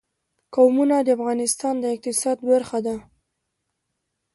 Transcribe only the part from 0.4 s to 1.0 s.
قومونه